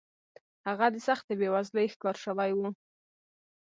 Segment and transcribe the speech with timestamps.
[0.67, 2.59] هغه د سختې بېوزلۍ ښکار شوی و.